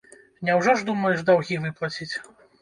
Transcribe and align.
Няўжо 0.47 0.73
ж 0.79 0.87
думаеш 0.87 1.19
даўгі 1.27 1.61
выплаціць? 1.67 2.09